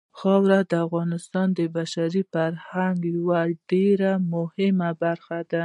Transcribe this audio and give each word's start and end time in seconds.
خاوره 0.19 0.59
د 0.71 0.73
افغانستان 0.85 1.47
د 1.57 1.59
بشري 1.77 2.23
فرهنګ 2.33 2.97
یوه 3.15 3.41
ډېره 3.71 4.11
مهمه 4.33 4.89
برخه 5.03 5.37
ده. 5.51 5.59